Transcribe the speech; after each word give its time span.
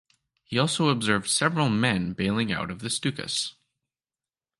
He 0.43 0.57
also 0.57 0.89
observed 0.89 1.29
several 1.29 1.69
men 1.69 2.13
bailing 2.13 2.51
out 2.51 2.71
of 2.71 2.79
the 2.79 2.87
Stukas. 2.89 3.53